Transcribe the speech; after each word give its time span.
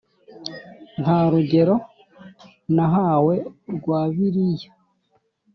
nta 1.01 1.19
rugero 1.31 1.75
nahawe 2.75 3.35
rwa 3.75 4.01
biriya 4.13 4.69